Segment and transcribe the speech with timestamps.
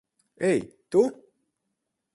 [0.51, 1.01] Ei, tu!